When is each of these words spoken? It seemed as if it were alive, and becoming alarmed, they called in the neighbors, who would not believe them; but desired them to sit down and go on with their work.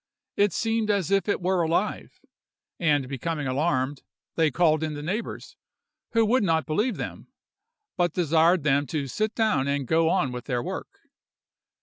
It 0.35 0.51
seemed 0.51 0.89
as 0.89 1.11
if 1.11 1.29
it 1.29 1.39
were 1.43 1.61
alive, 1.61 2.19
and 2.79 3.07
becoming 3.07 3.45
alarmed, 3.45 4.01
they 4.35 4.49
called 4.49 4.81
in 4.81 4.95
the 4.95 5.03
neighbors, 5.03 5.57
who 6.13 6.25
would 6.25 6.41
not 6.43 6.65
believe 6.65 6.97
them; 6.97 7.27
but 7.97 8.13
desired 8.13 8.63
them 8.63 8.87
to 8.87 9.05
sit 9.05 9.35
down 9.35 9.67
and 9.67 9.85
go 9.85 10.09
on 10.09 10.31
with 10.31 10.45
their 10.45 10.63
work. 10.63 11.01